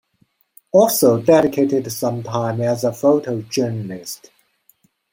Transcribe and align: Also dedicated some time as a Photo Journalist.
Also 0.71 1.17
dedicated 1.21 1.91
some 1.91 2.23
time 2.23 2.59
as 2.59 2.83
a 2.83 2.91
Photo 2.91 3.43
Journalist. 3.43 4.31